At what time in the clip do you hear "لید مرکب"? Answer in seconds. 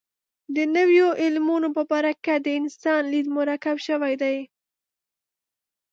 3.13-3.77